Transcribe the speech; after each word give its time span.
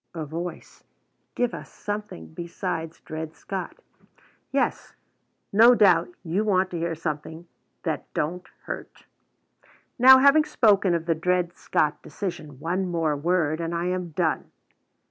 [A 0.15 0.25
voice: 0.25 0.83
"Give 1.35 1.53
us 1.53 1.71
something 1.71 2.33
besides 2.33 3.01
Dred 3.01 3.35
Scott."] 3.35 3.77
Yes; 4.51 4.95
no 5.53 5.75
doubt 5.75 6.09
you 6.23 6.43
want 6.43 6.71
to 6.71 6.79
hear 6.79 6.95
something 6.95 7.47
that 7.83 8.11
don't 8.15 8.47
hurt. 8.63 9.05
Now, 9.99 10.17
having 10.17 10.45
spoken 10.45 10.95
of 10.95 11.05
the 11.05 11.13
Dred 11.13 11.53
Scott 11.55 12.01
decision, 12.01 12.59
one 12.59 12.87
more 12.87 13.15
word 13.15 13.61
and 13.61 13.75
I 13.75 13.89
am 13.89 14.09
done. 14.09 14.49